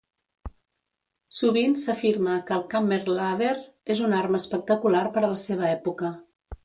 Sovint 1.39 1.75
s'afirma 1.81 2.37
que 2.47 2.55
el 2.57 2.63
kammerlader 2.73 3.53
és 3.97 4.01
una 4.09 4.19
arma 4.25 4.41
espectacular 4.45 5.05
per 5.19 5.25
a 5.25 5.31
la 5.35 5.41
seva 5.47 5.69
època. 5.79 6.13